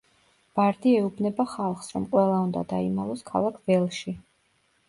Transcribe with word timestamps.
ბარდი 0.59 0.93
ეუბნება 1.01 1.45
ხალხს, 1.51 1.91
რომ 1.97 2.09
ყველა 2.15 2.39
უნდა 2.47 2.65
დაიმალოს 2.73 3.23
ქალაქ 3.31 3.61
ველში. 3.69 4.19